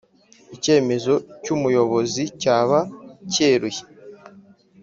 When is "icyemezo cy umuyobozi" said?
0.55-2.23